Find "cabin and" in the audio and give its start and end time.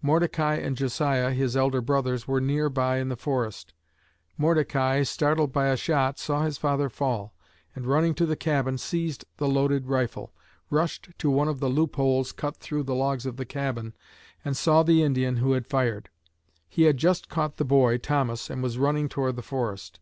13.44-14.56